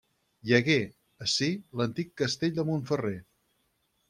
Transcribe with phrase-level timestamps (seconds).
[0.47, 0.77] Hi hagué,
[1.25, 1.49] ací,
[1.83, 3.15] l'antic castell de Montferrer.